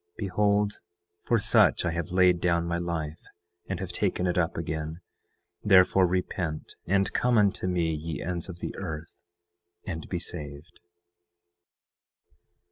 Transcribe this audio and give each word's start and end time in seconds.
Behold, 0.17 0.81
for 1.19 1.37
such 1.37 1.85
I 1.85 1.91
have 1.91 2.09
laid 2.11 2.41
down 2.41 2.65
my 2.65 2.79
life, 2.79 3.21
and 3.67 3.79
have 3.79 3.91
taken 3.91 4.25
it 4.25 4.35
up 4.35 4.57
again; 4.57 4.99
therefore 5.63 6.07
repent, 6.07 6.73
and 6.87 7.13
come 7.13 7.37
unto 7.37 7.67
me 7.67 7.93
ye 7.93 8.19
ends 8.19 8.49
of 8.49 8.61
the 8.61 8.75
earth, 8.77 9.21
and 9.85 10.09
be 10.09 10.17
saved. 10.17 10.79